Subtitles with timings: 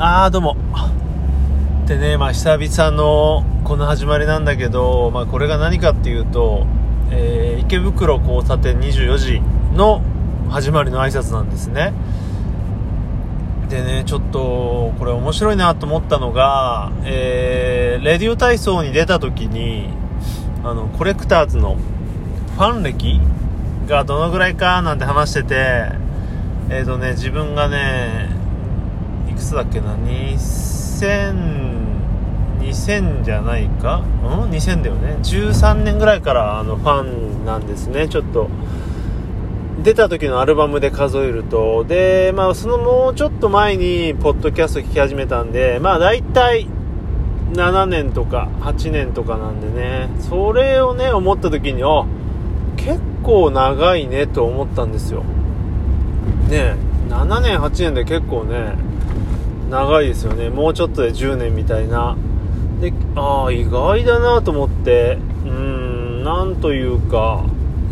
[0.00, 0.56] あーどうも。
[1.88, 6.68] でねまあ久々のこの始まりなんだけど、まあ、これが何かっていうと、
[7.10, 9.42] えー池袋交差点24時
[9.74, 10.00] の
[10.48, 11.92] 始まりの挨拶なんですね。
[13.68, 19.88] でねちょっとこれ面白いなと思ったのが、えーレディオ体操に出た時に
[20.62, 23.20] あのコレクターズのファン歴
[23.88, 25.88] がどのぐらいかなんて話してて
[26.70, 28.27] えっ、とね自分がね
[29.38, 31.78] くつだっけな？2000
[32.60, 34.02] 2000じゃないか？
[34.22, 35.16] うん ?2000 だよね。
[35.22, 38.08] 13年ぐらいからあのファンなんですね。
[38.08, 38.50] ちょっと。
[39.82, 41.84] 出た時のアルバムで数えると。
[41.84, 46.66] でまあそのもうちょっと前にポッドキャスト聞き始めたんでまあ大体
[47.52, 50.10] 7年とか8年とかなんでね。
[50.18, 52.04] それをね思った時にあ
[52.76, 55.22] 結構長いねと思ったんですよ。
[56.50, 56.74] ね
[57.08, 58.74] 7年8年で結構ね
[59.70, 60.50] 長いですよね。
[60.50, 62.16] もうちょっとで10年みたいな。
[62.80, 65.18] でああ意外だなと思って。
[65.46, 67.44] うんなんというか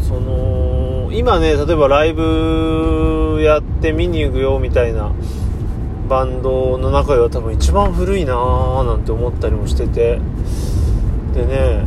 [0.06, 5.12] その今ね例えばライブやって見に行くよみたいな
[6.08, 10.20] バンドの中では多分一番古いなーなんて思ったりもしてて。
[11.34, 11.84] でね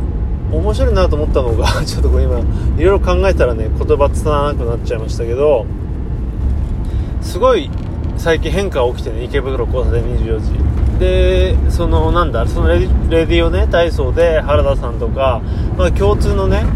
[0.52, 2.42] 面白いなと思ったのが ちょっとこれ今い
[2.78, 5.66] ろいろ考えたらね言葉つながなくなっちゃいましたけど
[7.20, 7.70] すごい
[8.20, 15.40] 最近変化起きてね池袋交差点24時でそのなんだそのレディレディオね体操で原田さんとか、
[15.78, 16.66] まあ、共通のね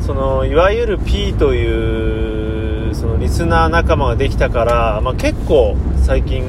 [0.00, 6.44] そのいわゆる P というそのリスナー仲間ができたから、まあ、結構最近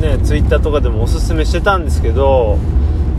[0.00, 2.58] ねツイッターとかでもおすすめしてたんですけど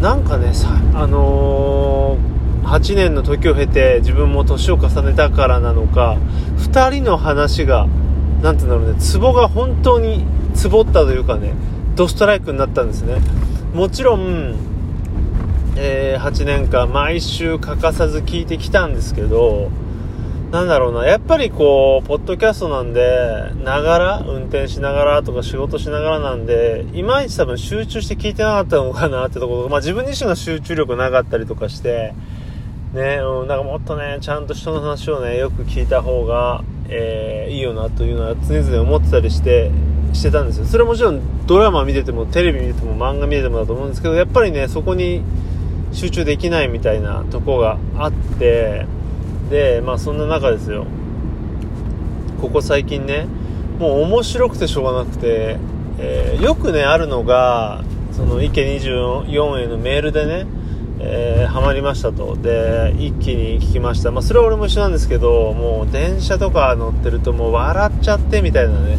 [0.01, 2.37] なんかねさあのー
[2.67, 6.17] 8年の時を経て自分も年を重ねたからなのか
[6.57, 7.87] 2人の話が
[8.41, 10.25] なんていうんだろうねツボが本当に
[10.67, 11.53] ツボったというかね
[11.95, 13.19] ドストライクになったんですね。
[13.73, 14.55] もちろん、
[15.77, 19.71] えー8年間毎週欠かさず聞いてきたんですけど
[20.51, 32.13] なんだろうなやっぱりこうポッドキャストなんでながら運転しながらとか仕事しながらなんでいまいち多分集中して聞いてなかったのかなってところまあ自分自身が集中力なかったりとかして
[32.93, 39.71] ね、うん、なんかもっとね、ちゃんと人の話をね、よく聞いた方が、えーいいよなというのは常々思ってたりして、
[40.17, 40.65] してたんですよ。
[40.65, 45.21] それはもちろんドラマ見てても、テレビ見てても、漫画見ててもだと思うんですけど、やっぱりね、そこに
[45.93, 48.85] 集中できないみたいなとこがあって、
[49.49, 50.85] で、まあそんな中ですよ。
[52.41, 53.27] ここ最近ね、
[53.79, 55.57] もう面白くてしょうがなくて、
[55.99, 60.45] えーよくね、あるのが、その、池24へのメールでね、
[60.99, 62.35] えーハマりましたと。
[62.35, 64.11] で、一気に聞きました。
[64.11, 68.97] まあ、それは俺も一緒なんですけど、もう電車とか乗ってるともう笑っちゃってみたいなね、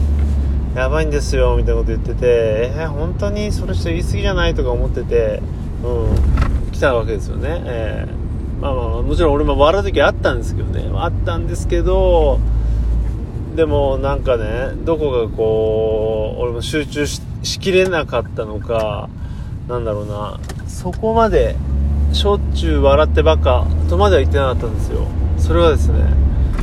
[0.79, 5.43] やばいんですよ、みたいなこと言ってて、えー本当にそれ人言い過ぎじゃないとか思ってて、
[5.83, 7.63] うん、来たわけですよね。
[7.65, 12.39] えーまあまあ、もちろん俺も笑う時あったんですけどね、あったんですけど、
[13.57, 19.09] でもなんかね、どこかこう、俺も集中ししきれなかったのか、
[19.69, 21.57] なんだろうな、そこまで
[22.13, 25.09] しょっちゅう笑ってばっかとまでは言ってなかったんですよ。
[25.39, 26.05] それはですね、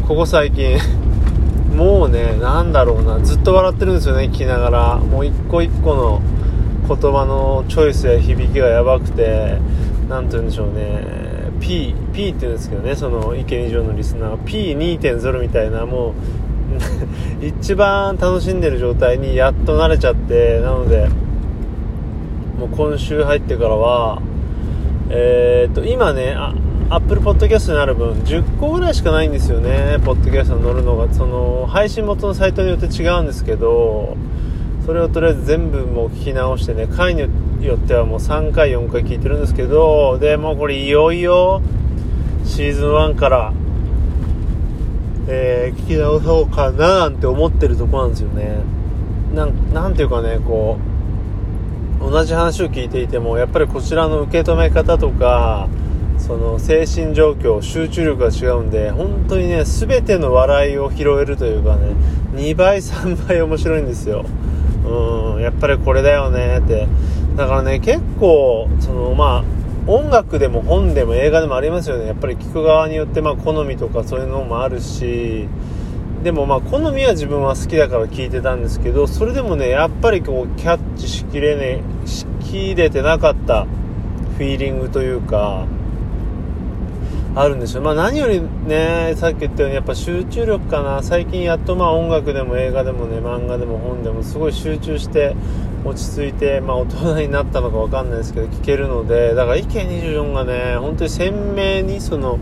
[0.08, 0.78] ここ最近、
[1.76, 4.98] もうね、なんだろうな、ずっと笑ってるんですよね、聞きながら。
[4.98, 6.22] もう一個一個の
[6.88, 9.60] 言葉のチョイスや響きがやばくて、
[10.08, 11.04] なんて言うんでしょうね、
[11.60, 16.14] P、P って言うんですけどね、その池二条のリスナー、P2.0 みたいな、もう、
[17.46, 21.10] 一番楽しんでる状態にやっと慣れちゃって、なので、
[22.58, 24.22] もう今週入ってからは、
[25.10, 26.54] えー、っと、今ね、あ、
[26.88, 31.12] アップルポッドキャストになる分、10個ぐらいしかないんですよね、ポッドキャストに乗るのが。
[31.12, 34.16] その、配信元のサイトによって違うんですけど、
[34.86, 37.28] それをとりあえず全部もう聞き直してね、回によ
[37.76, 41.64] ってはもう3回、4回聞いてるんですけど、で、もうこれいよいよ、
[42.44, 43.54] シーズン1から、
[45.28, 48.60] えー聞き直そうかななんて思ってるとこなんですよね。
[49.34, 50.78] なん、なんていうかね、こ
[52.00, 55.68] う、同じ話を聞いていても、やっぱりこちらの受け止め方とか、
[56.26, 61.94] その精神状況、集中力が違うんで、本当にね、全ての笑いを拾えるというかね、
[62.34, 64.26] 2倍、3倍面白いんですよ。
[64.86, 66.88] うん、やっぱりこれだよねって。
[67.36, 69.44] だからね、結構、その、まあ、
[69.88, 72.08] 音楽でも本でも映画でもありますよね。
[72.08, 75.48] やっぱり聞く側によって、まあ、好みとかそういうのもあるし、
[76.24, 85.68] でもまあ好みは自分は好きだから聞いてたんですけどそれでもねやっぱりこうキャッチしきれねしきれてなかったフィーリングというか
[87.36, 87.82] あるんですよ。
[87.82, 91.04] まあ何よりねさっき言ったようにやっぱ集中力かな。
[91.04, 95.36] 最近やっとまあ音楽でも映画でもね漫画でも本でもすごい集中して
[95.84, 102.40] 落ち着いて、まあ、大人になったのか分かんないですけど聞けるのでだから意見24がね本当に鮮明にその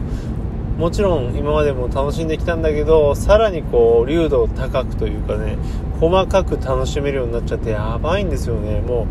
[0.78, 5.57] もちろん今までも楽しんできたんだけどさらにこう流度高くというかね
[6.00, 8.81] 細かく楽しめるようになっちゃってやばいんですよね。
[8.81, 9.07] も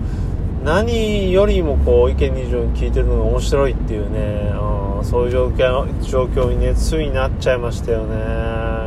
[0.62, 8.82] う何よりもこう意見24聞いてるのが面白いっていうね、うん、そういう状況状況にねついになっちゃいましたよね。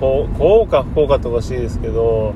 [0.00, 2.34] こう幸か不幸かとかしいですけど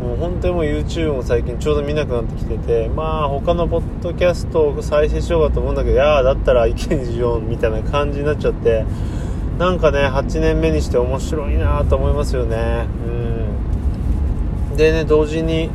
[0.00, 8.84] もう本当にもう YouTube も最近ちょうど見なくなってきててまあ他のポッドキャストを再生しようかと思うんだけどいやだったら意見24みたいな感じになっちゃって
[9.58, 12.86] なんかね8年目にして面白いなと思いますよね。
[14.70, 14.76] うん。
[14.76, 15.70] でね同時に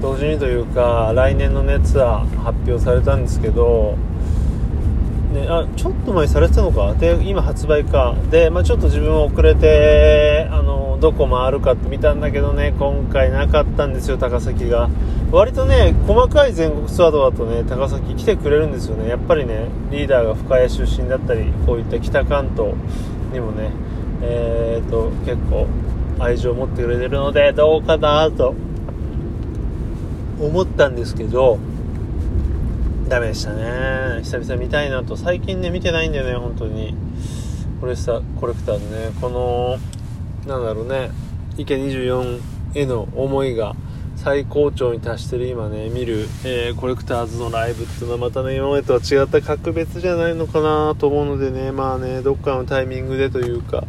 [0.00, 3.96] 同時にというか来年のねツアー発表されたんですけど
[5.32, 6.94] ね、あちょっと前にされてたのか。
[6.94, 8.14] で今発売か。
[8.30, 12.74] で、まあ、ちょっと自分は遅れてあのどこ回るかって見たんだけどね。
[12.78, 14.88] 今回なかったんですよ高崎が。
[15.30, 19.08] 割とね細かい全国ツアーとだとね高崎来てくれるんですよね。
[19.08, 22.72] やっぱりねリーダーが深谷出身だったりこういった北関東
[23.32, 23.70] にもね
[24.22, 25.66] えー、っと結構
[26.18, 28.54] 愛情を持ってくれてるのでどうかなと
[30.40, 31.58] 思ったんですけど
[33.08, 34.20] ダメでしたね。
[34.22, 35.16] 久々見たいなと。
[35.16, 36.94] 最近ね見てないんだよね本当に。
[37.80, 39.12] これさコレクターでね。
[39.20, 39.78] この
[40.46, 41.10] なんだろうね。
[41.56, 42.40] 池24
[42.74, 43.74] への思いが
[44.16, 51.72] 最高潮に達してる今ね見る、えー、コレクターズのライブっていうのはまたね今までとは違った格別じゃないのかなと思うのでね。
[51.72, 53.84] まあねどっかのタイミングでというか、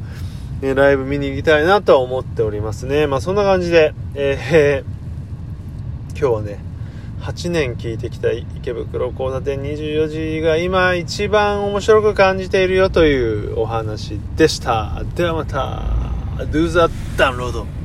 [0.61, 3.05] ね、ライブ見に行きたいなとは思っておりますね。
[3.05, 6.68] まあそんな感じで、えー、 今日はね
[7.21, 15.03] 8年聞いてきた池袋交差点24時が今一番面白く感じているよというお話でした。
[15.15, 15.83] ではまた、
[16.51, 17.78] Do the download!